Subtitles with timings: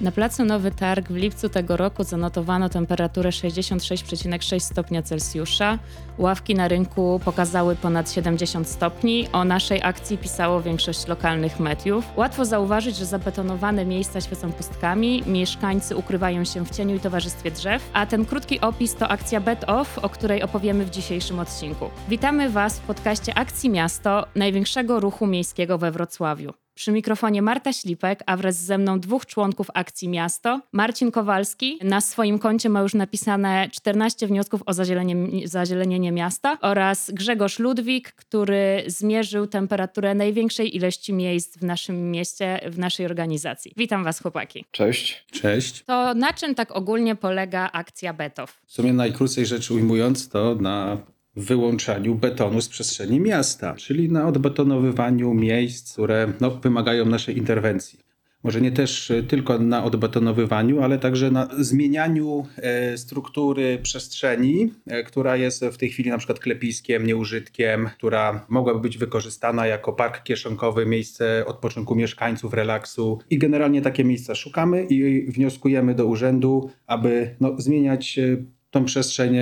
[0.00, 5.78] Na placu Nowy Targ w lipcu tego roku zanotowano temperaturę 66,6 stopnia Celsjusza.
[6.18, 9.28] Ławki na rynku pokazały ponad 70 stopni.
[9.32, 12.04] O naszej akcji pisało większość lokalnych mediów.
[12.16, 17.90] Łatwo zauważyć, że zabetonowane miejsca świecą pustkami, mieszkańcy ukrywają się w cieniu i towarzystwie drzew,
[17.92, 21.90] a ten krótki opis to akcja Bet Off, o której opowiemy w dzisiejszym odcinku.
[22.08, 26.65] Witamy Was w podcaście Akcji Miasto, największego ruchu miejskiego we Wrocławiu.
[26.76, 30.60] Przy mikrofonie Marta Ślipek, a wraz ze mną dwóch członków akcji Miasto.
[30.72, 37.10] Marcin Kowalski na swoim koncie ma już napisane 14 wniosków o zazielenie, zazielenienie miasta oraz
[37.10, 43.72] Grzegorz Ludwik, który zmierzył temperaturę największej ilości miejsc w naszym mieście, w naszej organizacji.
[43.76, 44.64] Witam was chłopaki.
[44.70, 45.24] Cześć.
[45.32, 45.84] Cześć.
[45.84, 48.60] To na czym tak ogólnie polega akcja Betow?
[48.66, 50.98] W sumie najkrócej rzecz ujmując to na
[51.36, 58.06] wyłączaniu betonu z przestrzeni miasta, czyli na odbetonowywaniu miejsc, które no, wymagają naszej interwencji.
[58.46, 65.02] Może nie też e, tylko na odbetonowywaniu, ale także na zmienianiu e, struktury przestrzeni, e,
[65.02, 70.22] która jest w tej chwili na przykład klepiskiem, nieużytkiem, która mogłaby być wykorzystana jako park
[70.22, 73.18] kieszonkowy, miejsce odpoczynku mieszkańców, relaksu.
[73.30, 78.36] I generalnie takie miejsca szukamy i wnioskujemy do urzędu, aby no, zmieniać e,
[78.70, 79.36] tą przestrzeń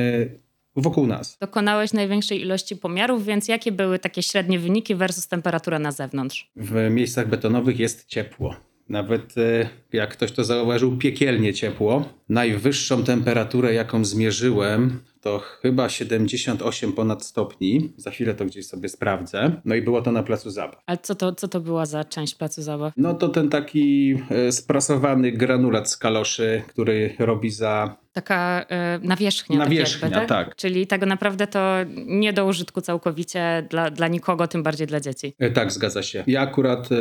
[0.76, 1.38] wokół nas.
[1.40, 6.50] Dokonałeś największej ilości pomiarów, więc jakie były takie średnie wyniki versus temperatura na zewnątrz?
[6.56, 8.56] W miejscach betonowych jest ciepło.
[8.88, 12.08] Nawet e, jak ktoś to zauważył, piekielnie ciepło.
[12.28, 17.92] Najwyższą temperaturę, jaką zmierzyłem, to chyba 78 ponad stopni.
[17.96, 19.60] Za chwilę to gdzieś sobie sprawdzę.
[19.64, 20.82] No i było to na placu zabaw.
[20.86, 22.92] Ale co to, co to była za część placu zabaw?
[22.96, 28.62] No to ten taki e, sprasowany granulat z kaloszy, który robi za Taka
[29.02, 29.58] y, nawierzchnia.
[29.58, 30.56] tak Nawierzchnia, jakby, tak.
[30.56, 31.74] Czyli tak naprawdę to
[32.06, 35.34] nie do użytku całkowicie dla, dla nikogo, tym bardziej dla dzieci.
[35.38, 36.24] E, Tak, zgadza się.
[36.26, 36.96] Ja akurat e,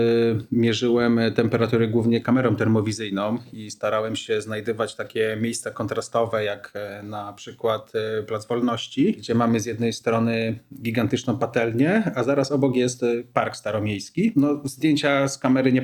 [0.52, 7.34] mierzyłem temperatury głównie kamerą termowizyjną i starałem się znajdywać takie miejsca kontrastowe, jak e, na
[7.34, 7.92] przykład
[8.28, 13.56] Plac Wolności, gdzie mamy z jednej strony gigantyczną patelnię, a zaraz obok jest e, Park
[13.56, 14.32] Staromiejski.
[14.36, 15.84] No, zdjęcia z kamery nie,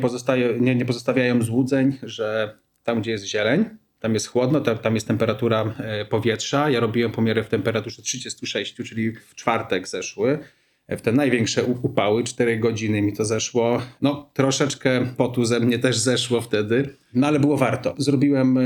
[0.59, 3.65] nie, nie pozostawiają złudzeń, że tam, gdzie jest zieleń,
[3.99, 6.69] tam jest chłodno, tam, tam jest temperatura e, powietrza.
[6.69, 10.39] Ja robiłem pomiary w temperaturze 36, czyli w czwartek zeszły.
[10.87, 13.81] E, W te największe upały, 4 godziny mi to zeszło.
[14.01, 17.95] No, troszeczkę potu ze mnie też zeszło wtedy, no ale było warto.
[17.97, 18.61] Zrobiłem, e,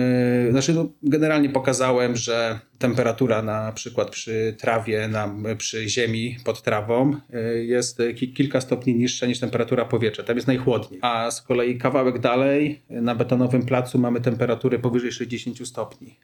[0.52, 7.16] znaczy, no, generalnie pokazałem, że temperatura na przykład przy trawie, na, przy ziemi pod trawą
[7.34, 10.24] e, jest ki- kilka stopni niższa niż temperatura powietrza.
[10.24, 11.00] Tam jest najchłodniej.
[11.04, 16.16] A z kolei kawałek dalej, e, na betonowym placu, mamy temperatury powyżej 60 stopni.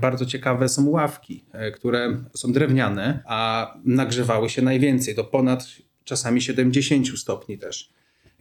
[0.00, 5.66] Bardzo ciekawe są ławki, które są drewniane, a nagrzewały się najwięcej, do ponad
[6.04, 7.90] czasami 70 stopni też.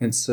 [0.01, 0.31] Więc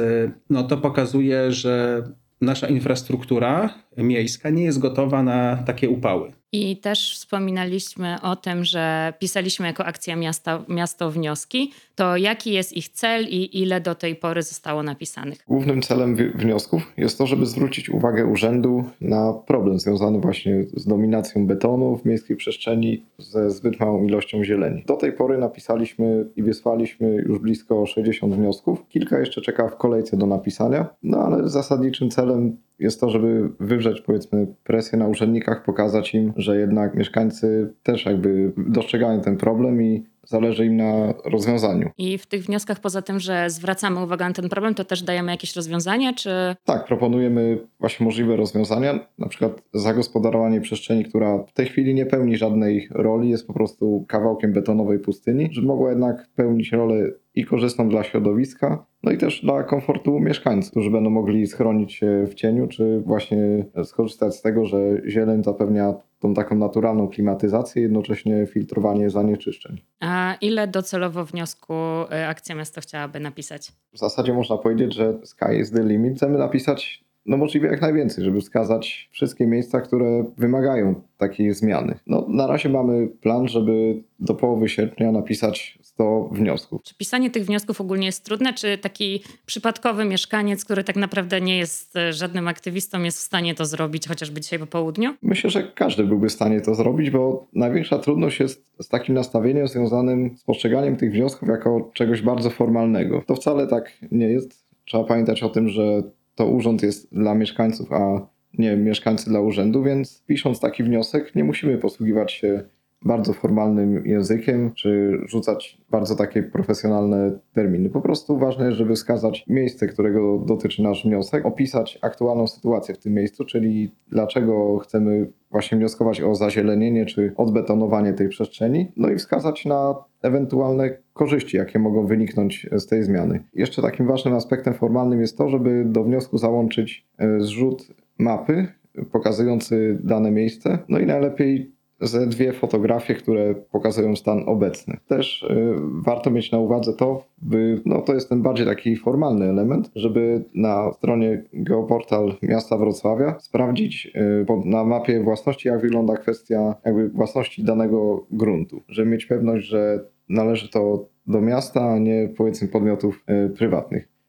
[0.50, 2.02] no, to pokazuje, że
[2.40, 6.32] nasza infrastruktura miejska nie jest gotowa na takie upały.
[6.52, 11.72] I też wspominaliśmy o tym, że pisaliśmy jako akcja miasta, miasto wnioski.
[11.94, 15.38] To jaki jest ich cel i ile do tej pory zostało napisanych?
[15.48, 21.46] Głównym celem wniosków jest to, żeby zwrócić uwagę urzędu na problem związany właśnie z dominacją
[21.46, 24.84] betonu w miejskiej przestrzeni ze zbyt małą ilością zieleni.
[24.86, 28.88] Do tej pory napisaliśmy i wysłaliśmy już blisko 60 wniosków.
[28.88, 34.00] Kilka jeszcze czeka w kolejce do napisania, no ale zasadniczym celem jest to, żeby wywrzeć
[34.00, 40.04] powiedzmy presję na urzędnikach, pokazać im, że jednak mieszkańcy też jakby dostrzegają ten problem i
[40.24, 41.90] zależy im na rozwiązaniu.
[41.98, 45.32] I w tych wnioskach, poza tym, że zwracamy uwagę na ten problem, to też dajemy
[45.32, 46.30] jakieś rozwiązania, czy
[46.64, 52.36] Tak, proponujemy właśnie możliwe rozwiązania, na przykład zagospodarowanie przestrzeni, która w tej chwili nie pełni
[52.36, 57.88] żadnej roli, jest po prostu kawałkiem betonowej pustyni, że mogła jednak pełnić rolę i korzystną
[57.88, 62.66] dla środowiska, no i też dla komfortu mieszkańców, którzy będą mogli schronić się w cieniu,
[62.68, 69.80] czy właśnie skorzystać z tego, że zieleń zapewnia tą taką naturalną klimatyzację, jednocześnie filtrowanie zanieczyszczeń.
[70.00, 71.74] a ile docelowo wniosku
[72.12, 73.72] y, akcja miasto chciałaby napisać?
[73.92, 76.16] w zasadzie można powiedzieć, że sky is the limit.
[76.16, 81.98] Chcemy napisać no możliwie jak najwięcej, żeby wskazać wszystkie miejsca, które wymagają takiej zmiany.
[82.06, 86.82] No, na razie mamy plan, żeby do połowy sierpnia napisać 100 wniosków.
[86.82, 91.58] Czy pisanie tych wniosków ogólnie jest trudne, czy taki przypadkowy mieszkaniec, który tak naprawdę nie
[91.58, 95.14] jest y, żadnym aktywistą, jest w stanie to zrobić chociażby dzisiaj po południu?
[95.22, 99.68] Myślę, że każdy byłby w stanie to zrobić, bo największa trudność jest z takim nastawieniem
[99.68, 103.22] związanym z postrzeganiem tych wniosków jako czegoś bardzo formalnego.
[103.26, 104.70] To wcale tak nie jest.
[104.84, 106.02] Trzeba pamiętać o tym, że
[106.40, 108.26] to urząd jest dla mieszkańców, a
[108.58, 112.62] nie mieszkańcy dla urzędu, więc pisząc taki wniosek nie musimy posługiwać się
[113.04, 117.90] bardzo formalnym językiem, czy rzucać bardzo takie profesjonalne terminy.
[117.90, 122.98] Po prostu ważne jest, żeby wskazać miejsce, którego dotyczy nasz wniosek, opisać aktualną sytuację w
[122.98, 129.16] tym miejscu, czyli dlaczego chcemy właśnie wnioskować o zazielenienie czy odbetonowanie tej przestrzeni, no i
[129.16, 133.44] wskazać na ewentualne korzyści, jakie mogą wyniknąć z tej zmiany.
[133.54, 137.88] Jeszcze takim ważnym aspektem formalnym jest to, żeby do wniosku załączyć e, zrzut
[138.18, 138.66] mapy
[139.12, 144.96] pokazujący dane miejsce, no i najlepiej ze dwie fotografie, które pokazują stan obecny.
[145.08, 145.74] Też y,
[146.04, 150.44] warto mieć na uwadze to, by, no to jest ten bardziej taki formalny element, żeby
[150.54, 157.64] na stronie Geoportal Miasta Wrocławia sprawdzić y, na mapie własności, jak wygląda kwestia jakby własności
[157.64, 163.50] danego gruntu, żeby mieć pewność, że należy to do miasta, a nie powiedzmy podmiotów y,
[163.50, 164.19] prywatnych.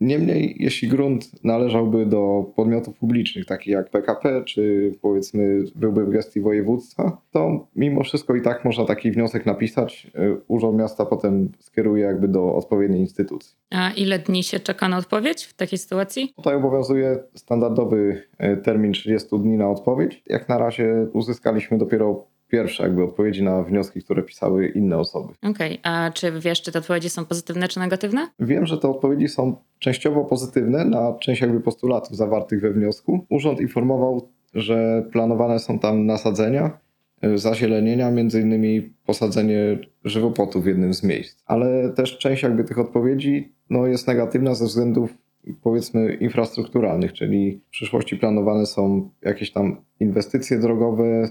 [0.00, 6.40] Niemniej, jeśli grunt należałby do podmiotów publicznych, takich jak PKP, czy powiedzmy byłby w gestii
[6.40, 10.10] województwa, to mimo wszystko i tak można taki wniosek napisać.
[10.18, 13.56] Y, Urząd Miasta potem skieruje jakby do odpowiedniej instytucji.
[13.70, 16.32] A ile dni się czeka na odpowiedź w takiej sytuacji?
[16.36, 20.22] Tutaj obowiązuje standardowy y, termin 30 dni na odpowiedź.
[20.26, 25.34] Jak na razie uzyskaliśmy dopiero pierwsze jakby odpowiedzi na wnioski, które pisały inne osoby.
[25.42, 28.28] Okej, a czy wiesz, czy te odpowiedzi są pozytywne czy negatywne?
[28.40, 33.26] Wiem, że te odpowiedzi są częściowo pozytywne na część jakby postulatów zawartych we wniosku.
[33.28, 36.78] Urząd informował, że planowane są tam nasadzenia,
[37.24, 41.42] y, zazielenienia, między innymi posadzenie żywopłotu w jednym z miejsc.
[41.46, 45.14] Ale też część jakby tych odpowiedzi no, jest negatywna ze względów
[45.62, 51.28] powiedzmy infrastrukturalnych, czyli w przyszłości planowane są jakieś tam inwestycje drogowe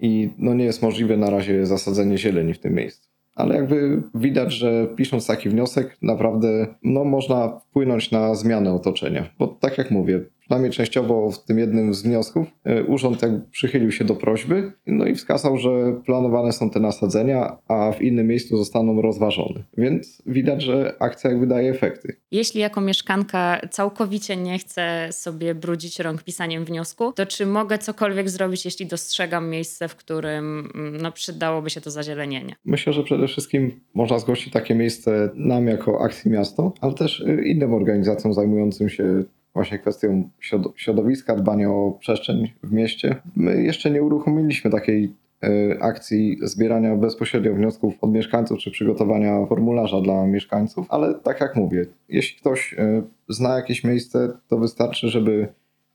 [0.00, 3.08] i no, nie jest możliwe na razie zasadzenie zieleni w tym miejscu.
[3.34, 9.30] Ale jakby widać, że pisząc taki wniosek, naprawdę no, można wpłynąć na zmianę otoczenia.
[9.38, 13.20] Bo tak jak mówię, przynajmniej częściowo w tym jednym z wniosków e, urząd
[13.50, 15.70] przychylił się do prośby no i wskazał, że
[16.04, 19.64] planowane są te nasadzenia, a w innym miejscu zostaną rozważone.
[19.78, 22.16] Więc widać, że akcja jakby daje efekty.
[22.30, 28.30] Jeśli jako mieszkanka całkowicie nie chcę sobie brudzić rąk pisaniem wniosku, to czy mogę cokolwiek
[28.30, 32.56] zrobić, jeśli dostrzegam miejsce, w którym mm, no, przydałoby się to zazielenienie?
[32.64, 37.42] Myślę, że przede wszystkim można zgłosić takie miejsce nam jako akcji miasto, ale też y,
[37.44, 39.24] innym organizacjom zajmującym się
[39.56, 43.16] właśnie kwestią środ- środowiska, dbania o przestrzeń w mieście.
[43.36, 45.14] My jeszcze nie uruchomiliśmy takiej
[45.44, 51.56] y, akcji zbierania bezpośrednio wniosków od mieszkańców czy przygotowania formularza dla mieszkańców, ale tak jak
[51.56, 55.48] mówię, jeśli ktoś y, zna jakieś miejsce, to wystarczy, żeby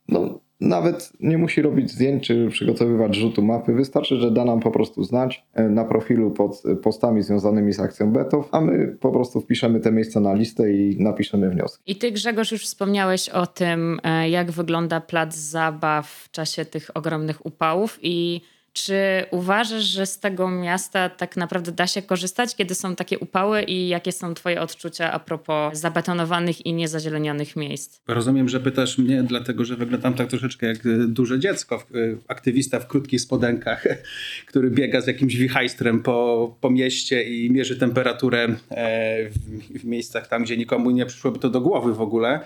[0.08, 3.74] no, nawet nie musi robić zdjęć czy przygotowywać rzutu mapy.
[3.74, 7.80] Wystarczy, że da nam po prostu znać e, na profilu pod e, postami związanymi z
[7.80, 11.92] akcją Betow, a my po prostu wpiszemy te miejsca na listę i napiszemy wnioski.
[11.92, 16.90] I ty, Grzegorz, już wspomniałeś o tym, e, jak wygląda plac zabaw w czasie tych
[16.94, 18.42] ogromnych upałów i
[18.74, 23.64] czy uważasz, że z tego miasta tak naprawdę da się korzystać, kiedy są takie upały
[23.64, 28.00] i jakie są twoje odczucia a propos zabetonowanych i niezazielenionych miejsc?
[28.08, 31.98] Rozumiem, że pytasz mnie, dlatego że wyglądam tak troszeczkę jak e, duże dziecko, e,
[32.28, 33.84] aktywista w krótkich spodenkach,
[34.50, 39.38] który biega z jakimś wichajstrem po, po mieście i mierzy temperaturę e, w,
[39.82, 42.40] w miejscach tam, gdzie nikomu nie przyszłoby to do głowy w ogóle,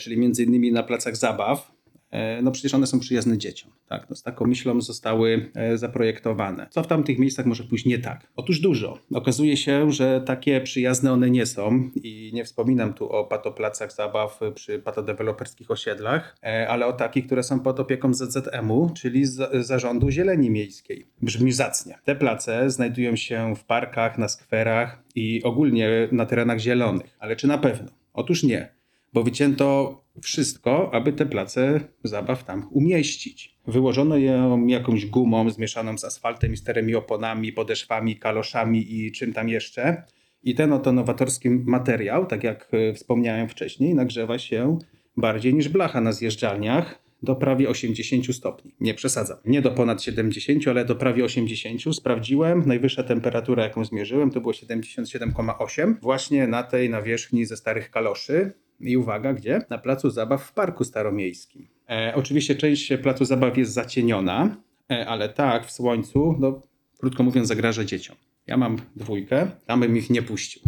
[0.00, 1.77] czyli między innymi na placach zabaw.
[2.10, 3.70] E, No przecież one są przyjazne dzieciom.
[3.88, 4.10] Tak?
[4.10, 6.66] No z taką myślą zostały e, zaprojektowane.
[6.70, 8.26] Co w tamtych miejscach może pójść nie tak?
[8.36, 8.98] Otóż dużo.
[9.14, 14.40] Okazuje się, że takie przyjazne one nie są i nie wspominam tu o patoplacach zabaw
[14.54, 19.24] przy patodeweloperskich osiedlach, e, ale o takich, które są pod opieką ZZM-u, czyli
[19.60, 21.06] Zarządu Zieleni Miejskiej.
[21.22, 21.98] Brzmi zacnie.
[22.04, 27.16] Te place znajdują się w parkach, na skwerach i ogólnie na terenach zielonych.
[27.18, 27.88] Ale czy na pewno?
[28.12, 28.77] Otóż nie
[29.12, 33.58] bo wycięto wszystko, aby te place zabaw tam umieścić.
[33.66, 39.48] Wyłożono ją jakąś gumą zmieszaną z asfaltem i starymi oponami, podeszwami, kaloszami i czym tam
[39.48, 40.02] jeszcze.
[40.42, 44.78] I ten oto nowatorski materiał, tak jak e, wspomniałem wcześniej, nagrzewa się
[45.16, 48.74] bardziej niż blacha na zjeżdżalniach do prawie 80 stopni.
[48.80, 49.38] Nie przesadzam.
[49.44, 51.96] Nie do ponad 70, ale do prawie 80.
[51.96, 52.62] Sprawdziłem.
[52.66, 55.94] Najwyższa temperatura, jaką zmierzyłem, to było 77,8.
[56.02, 58.52] Właśnie na tej nawierzchni ze starych kaloszy.
[58.80, 59.62] I uwaga, gdzie?
[59.70, 61.66] Na placu zabaw w Parku Staromiejskim.
[61.90, 64.56] E, oczywiście część placu zabaw jest zacieniona,
[64.90, 66.62] e, ale tak, w słońcu, no
[66.98, 68.16] krótko mówiąc, zagraża dzieciom.
[68.46, 70.62] Ja mam dwójkę, tam bym ich nie puścił.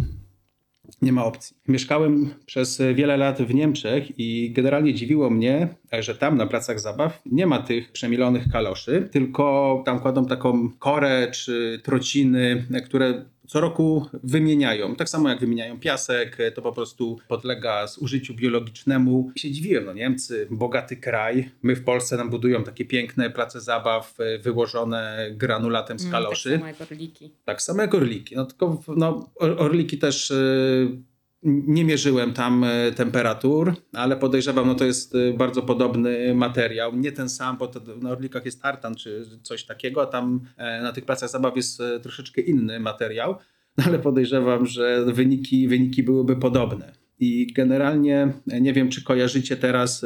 [1.01, 1.57] Nie ma opcji.
[1.67, 5.67] Mieszkałem przez wiele lat w Niemczech i generalnie dziwiło mnie,
[5.99, 11.31] że tam na placach zabaw nie ma tych przemilonych kaloszy, tylko tam kładą taką korę
[11.31, 14.95] czy trociny, które co roku wymieniają.
[14.95, 19.31] Tak samo jak wymieniają piasek, e, to po prostu podlega zużyciu biologicznemu.
[19.35, 21.49] I się dziwiłem, no Niemcy, bogaty kraj.
[21.63, 26.49] My w Polsce nam budują takie piękne place zabaw e, wyłożone granulatem z Mm, kaloszy.
[26.49, 27.31] Tak samo jak orliki.
[27.45, 28.35] Tak samo jak orliki.
[28.35, 30.35] No tylko no, or- orliki też e,
[31.43, 36.95] nie mierzyłem tam e, temperatur, ale podejrzewam, no to jest e, bardzo podobny materiał.
[36.95, 37.71] Nie ten sam, bo
[38.01, 41.81] na orlikach jest tartan czy coś takiego, a tam e, na tych placach zabaw jest
[42.01, 43.35] troszeczkę inny materiał,
[43.77, 46.91] no, ale podejrzewam, że wyniki, wyniki byłyby podobne.
[47.19, 50.05] I generalnie nie wiem, czy kojarzycie teraz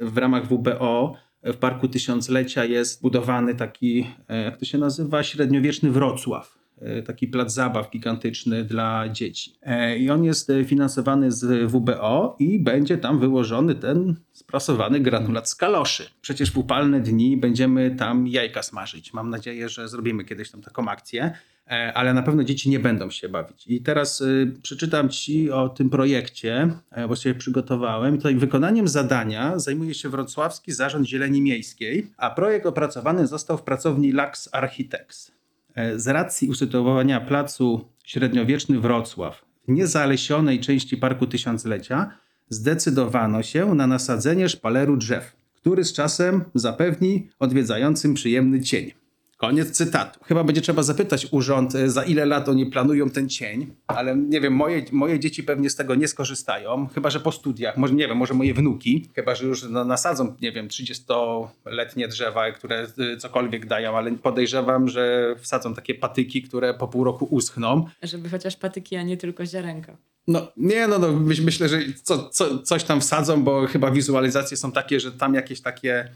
[0.00, 6.59] w ramach WBO w Parku Tysiąclecia jest budowany taki, jak to się nazywa, średniowieczny Wrocław.
[6.80, 9.56] E, Taki plac zabaw gigantyczny dla dzieci.
[9.62, 15.48] E, I on jest e, finansowany z WBO i będzie tam wyłożony ten sprasowany granulat
[15.48, 16.06] z kaloszy.
[16.20, 19.12] Przecież w upalne dni będziemy tam jajka smażyć.
[19.12, 21.32] Mam nadzieję, że zrobimy kiedyś tam taką akcję,
[21.94, 23.66] ale na pewno dzieci nie będą się bawić.
[23.66, 24.22] I teraz
[24.62, 26.70] przeczytam Ci o tym projekcie,
[27.10, 28.16] e, się przygotowałem.
[28.16, 34.12] Tutaj wykonaniem zadania zajmuje się Wrocławski Zarząd Zieleni Miejskiej, a projekt opracowany został w pracowni
[34.12, 35.39] Lax Architects.
[35.74, 42.10] E, Z racji usytuowania placu średniowieczny Wrocław w niezalesionej części Parku Tysiąclecia
[42.48, 48.99] zdecydowano się na nasadzenie szpaleru drzew, który z czasem zapewni odwiedzającym przyjemny cień.
[49.40, 50.20] Koniec cytatu.
[50.24, 54.40] Chyba będzie trzeba zapytać urząd, e, za ile lat oni planują ten cień, ale nie
[54.40, 58.08] wiem, moje, moje dzieci pewnie z tego nie skorzystają, chyba że po studiach, może nie
[58.08, 63.16] wiem, może moje wnuki, chyba że już no, nasadzą, nie wiem, 30-letnie drzewa, które y,
[63.16, 67.86] cokolwiek dają, ale podejrzewam, że wsadzą takie patyki, które po pół roku uschną.
[68.02, 69.96] Żeby chociaż patyki, a nie tylko ziarenka.
[70.26, 74.56] No nie, no, no myśl, myślę, że co, co, coś tam wsadzą, bo chyba wizualizacje
[74.56, 76.10] są takie, że tam jakieś takie, e,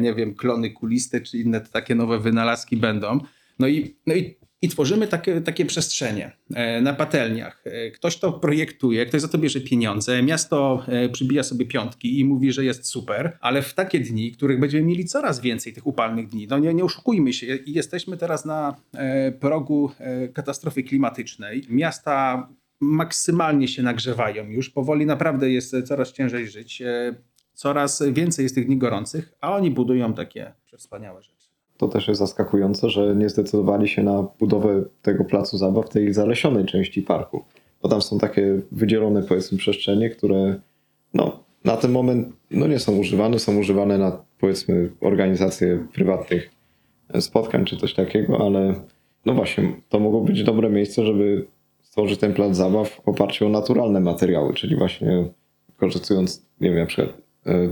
[0.00, 3.18] nie wiem, klony kuliste czy inne takie nowe wynalazki będą.
[3.58, 7.62] No i, no i, i tworzymy takie, takie przestrzenie e, na patelniach.
[7.64, 12.24] E, ktoś to projektuje, ktoś za to bierze pieniądze, miasto e, przybija sobie piątki i
[12.24, 16.28] mówi, że jest super, ale w takie dni, których będziemy mieli coraz więcej tych upalnych
[16.28, 21.62] dni, no nie, nie oszukujmy się, jesteśmy teraz na e, progu e, katastrofy klimatycznej.
[21.68, 22.48] Miasta
[22.80, 24.70] maksymalnie się nagrzewają już.
[24.70, 26.82] Powoli naprawdę jest coraz ciężej żyć.
[27.54, 31.48] Coraz więcej jest tych dni gorących, a oni budują takie wspaniałe rzeczy.
[31.76, 36.64] To też jest zaskakujące, że nie zdecydowali się na budowę tego placu zabaw tej zalesionej
[36.64, 37.44] części parku.
[37.82, 40.60] Bo tam są takie wydzielone, powiedzmy, przestrzenie, które
[41.14, 43.38] no, na ten moment no, nie są używane.
[43.38, 46.50] Są używane na, powiedzmy, organizację prywatnych
[47.20, 48.74] spotkań czy coś takiego, ale
[49.26, 51.46] no właśnie, to mogło być dobre miejsce, żeby
[51.82, 55.24] stworzyć ten plac zabaw w oparciu o naturalne materiały, czyli właśnie
[55.76, 57.23] korzystując, nie wiem, na przykład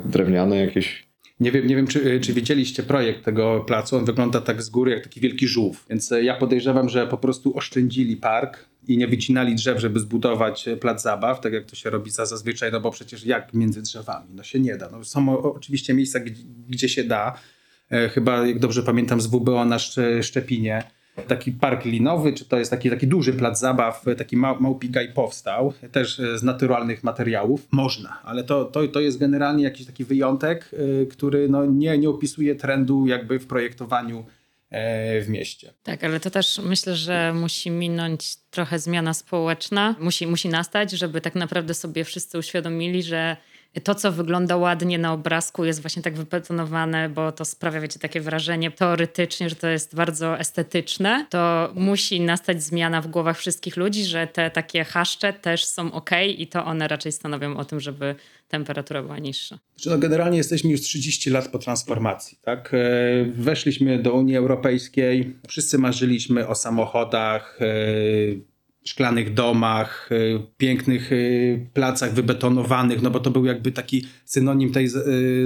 [0.05, 1.07] drewniane jakieś
[1.41, 3.97] Nie wiem, nie wiem czy, czy widzieliście projekt tego placu.
[3.97, 5.87] On wygląda tak z góry jak taki wielki żółw.
[5.91, 10.69] Więc e, ja podejrzewam, że po prostu oszczędzili park i nie wycinali drzew, żeby zbudować
[10.69, 13.83] e, plac zabaw, tak jak to się robi za zazwyczaj, no bo przecież jak między
[13.83, 14.27] drzewami?
[14.35, 14.89] No się nie da.
[14.91, 17.39] No, są oczywiście miejsca, gdzie, gdzie się da.
[17.91, 20.83] E, chyba, jak dobrze pamiętam, z WBO na Szcze- Szczepinie
[21.29, 25.73] taki park linowy, czy to jest taki, taki duży plac zabaw, taki mał, małpigaj powstał,
[25.93, 27.67] też e, z naturalnych materiałów.
[27.71, 32.09] Można, ale to, to, to jest generalnie jakiś taki wyjątek, y, który no nie, nie
[32.09, 34.25] opisuje trendu jakby w projektowaniu
[34.71, 35.73] e, w mieście.
[35.83, 39.95] Tak, ale to też myślę, że musi minąć trochę zmiana społeczna.
[40.01, 43.37] Musi, musi nastać, żeby tak naprawdę sobie wszyscy uświadomili, że
[43.81, 48.21] to, co wygląda ładnie na obrazku, jest właśnie tak wypetonowane, bo to sprawia, wiecie, takie
[48.21, 51.27] wrażenie teoretycznie, że to jest bardzo estetyczne.
[51.31, 56.11] To musi nastać zmiana w głowach wszystkich ludzi, że te takie chaszcze też są ok
[56.39, 58.15] i to one raczej stanowią o tym, żeby
[58.49, 59.59] temperatura była niższa.
[59.77, 62.39] Znaczy, No generalnie jesteśmy już 30 lat po transformacji.
[62.43, 62.75] Tak?
[62.75, 62.79] E,
[63.35, 67.67] Weszliśmy do Unii Europejskiej, wszyscy marzyliśmy o samochodach, e,
[68.85, 70.17] szklanych domach, e,
[70.57, 71.17] pięknych e,
[71.75, 74.91] placach wybetonowanych, no bo to był jakby taki synonim tej e,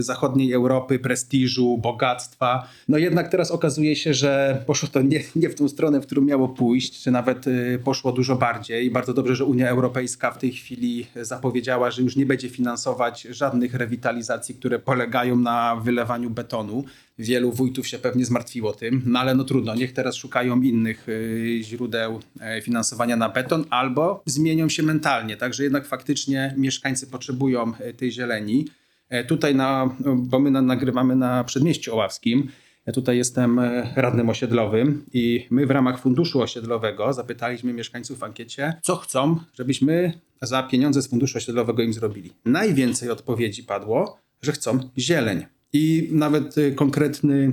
[0.02, 2.68] zachodniej Europy, prestiżu, bogactwa.
[2.88, 6.22] No jednak teraz okazuje się, że poszło to nie, nie w tą stronę, w którą
[6.22, 7.44] miało pójść, czy nawet
[7.84, 8.90] poszło dużo bardziej.
[8.90, 13.74] Bardzo dobrze, że Unia Europejska w tej chwili zapowiedziała, że już nie będzie finansować żadnych
[13.74, 16.84] rewitalizacji, które polegają na wylewaniu betonu.
[17.18, 21.58] Wielu wójtów się pewnie zmartwiło tym, no ale no trudno, niech teraz szukają innych y,
[21.62, 27.92] źródeł e, finansowania na beton albo zmienią się mentalnie, także jednak faktycznie mieszkańcy potrzebują e,
[27.92, 28.68] tej zieleni.
[29.08, 32.48] E, Tutaj, na, bo my na, nagrywamy na Przedmieściu Oławskim,
[32.86, 38.22] ja tutaj jestem e, radnym osiedlowym i my w ramach funduszu osiedlowego zapytaliśmy mieszkańców w
[38.22, 42.32] ankiecie, co chcą, żebyśmy za pieniądze z funduszu osiedlowego im zrobili.
[42.44, 45.46] Najwięcej odpowiedzi padło, że chcą zieleń.
[45.72, 47.52] I nawet konkretny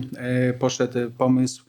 [0.60, 1.66] poszedł pomysł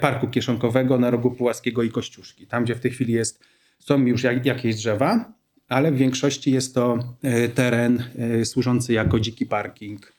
[0.00, 2.46] parku kieszonkowego na rogu Pułaskiego i Kościuszki.
[2.46, 3.44] Tam, gdzie w tej chwili jest,
[3.78, 5.32] są już jak, jakieś drzewa,
[5.70, 10.12] ale w większości jest to e, teren e, służący jako dziki parking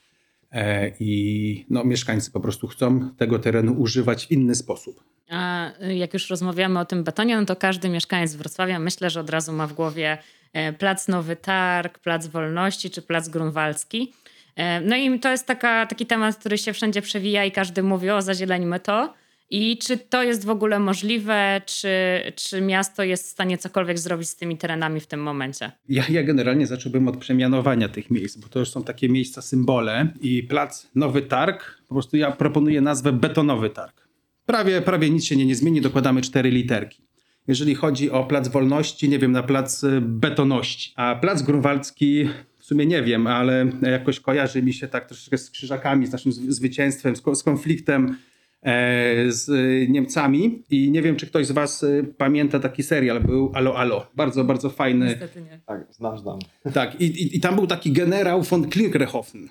[0.52, 5.04] e, i no, mieszkańcy po prostu chcą tego terenu używać w inny sposób.
[5.30, 9.20] A y, jak już rozmawiamy o tym betonie, no to każdy mieszkaniec Wrocławia myślę, że
[9.20, 10.18] od razu ma w głowie
[10.52, 14.12] e, Plac Nowy Targ, Plac Wolności czy Plac Grunwaldzki.
[14.56, 18.10] E, No i to jest taka, taki temat, który się wszędzie przewija i każdy mówi
[18.10, 19.14] o zazieleńmy to.
[19.54, 21.88] I czy to jest w ogóle możliwe, czy,
[22.36, 25.72] czy miasto jest w stanie cokolwiek zrobić z tymi terenami w tym momencie?
[25.88, 30.12] Ja, ja generalnie zacząłbym od przemianowania tych miejsc, bo to już są takie miejsca symbole
[30.20, 34.08] i plac Nowy Targ, po prostu ja proponuję nazwę Betonowy Targ.
[34.46, 37.02] Prawie, prawie nic się nie, nie zmieni, dokładamy cztery literki.
[37.48, 40.92] Jeżeli chodzi o Plac Wolności, nie wiem, na Plac y, Betoności.
[40.96, 42.28] A Plac Grunwaldzki,
[42.58, 46.32] w sumie nie wiem, ale jakoś kojarzy mi się tak troszeczkę z krzyżakami, z naszym
[46.32, 48.16] zwy- zwycięstwem, z, z konfliktem
[49.28, 50.62] z y, Niemcami.
[50.70, 54.06] I nie wiem, czy ktoś z was y, pamięta taki serial, był Alo Alo.
[54.16, 55.06] Bardzo, bardzo fajny.
[55.06, 55.60] Niestety nie.
[55.66, 56.38] Tak, znam, znam.
[56.72, 59.48] Tak, i, i, i tam był taki generał von Klinkerhofen.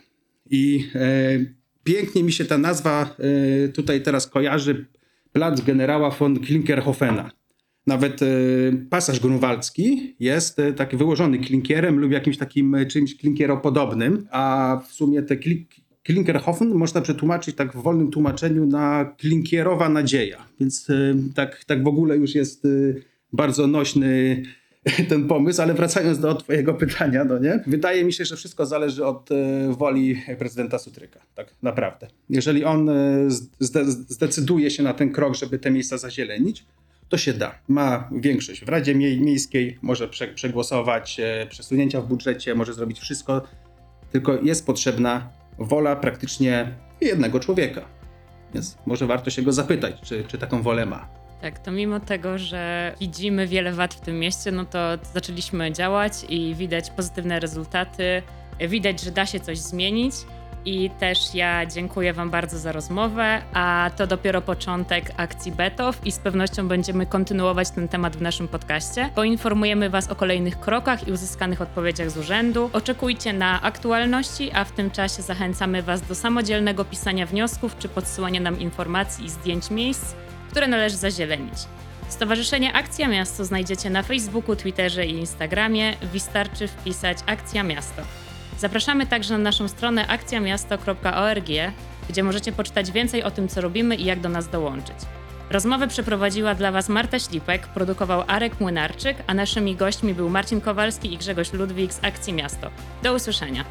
[0.49, 0.99] I e,
[1.83, 3.15] pięknie mi się ta nazwa
[3.65, 4.85] e, tutaj teraz kojarzy.
[5.31, 7.31] Plac generała von Klinkerhofena.
[7.87, 8.25] Nawet e,
[8.89, 14.91] pasaż grunwaldzki jest e, taki wyłożony klinkierem lub jakimś takim e, czymś klinkieropodobnym, a w
[14.91, 15.67] sumie te kli,
[16.03, 20.45] Klinkerhofen można przetłumaczyć tak w wolnym tłumaczeniu na klinkierowa nadzieja.
[20.59, 20.93] Więc e,
[21.35, 22.69] tak, tak w ogóle już jest e,
[23.33, 24.43] bardzo nośny
[25.09, 27.63] ten pomysł, ale wracając do twojego pytania, no nie?
[27.67, 29.35] Wydaje mi się, że wszystko zależy od e,
[29.77, 32.07] woli prezydenta Sutryka, tak naprawdę.
[32.29, 32.95] Jeżeli on e,
[33.59, 36.65] zde, zdecyduje się na ten krok, żeby te miejsca zazielenić,
[37.09, 37.59] to się da.
[37.67, 42.99] Ma większość w Radzie Mie- Miejskiej, może prze, przegłosować e, przesunięcia w budżecie, może zrobić
[42.99, 43.41] wszystko,
[44.11, 47.81] tylko jest potrzebna wola praktycznie jednego człowieka.
[48.53, 51.07] Więc może warto się go zapytać, czy, czy taką wolę ma.
[51.41, 54.79] Tak, to mimo tego, że widzimy wiele wad w tym mieście, no to
[55.13, 58.23] zaczęliśmy działać i widać pozytywne rezultaty.
[58.69, 60.15] Widać, że da się coś zmienić.
[60.65, 66.11] I też ja dziękuję Wam bardzo za rozmowę, a to dopiero początek akcji Betow i
[66.11, 69.09] z pewnością będziemy kontynuować ten temat w naszym podcaście.
[69.15, 72.69] Poinformujemy Was o kolejnych krokach i uzyskanych odpowiedziach z urzędu.
[72.73, 78.39] Oczekujcie na aktualności, a w tym czasie zachęcamy Was do samodzielnego pisania wniosków czy podsyłania
[78.39, 80.15] nam informacji i zdjęć miejsc,
[80.51, 81.57] które należy zazielenić.
[82.09, 85.93] Stowarzyszenie Akcja Miasto znajdziecie na Facebooku, Twitterze i Instagramie.
[86.13, 88.20] Wystarczy wpisać Akcja Miasto.
[88.61, 91.47] Zapraszamy także na naszą stronę akcjamiasto.org,
[92.09, 94.95] gdzie możecie poczytać więcej o tym, co robimy i jak do nas dołączyć.
[95.49, 101.13] Rozmowę przeprowadziła dla Was Marta Ślipek, produkował Arek Młynarczyk, a naszymi gośćmi był Marcin Kowalski
[101.13, 102.69] i Grzegorz Ludwik z Akcji Miasto.
[103.03, 103.65] Do usłyszenia.